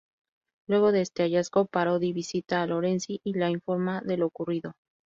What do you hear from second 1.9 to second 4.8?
visita a Lorenzi y le informa de lo ocurrido.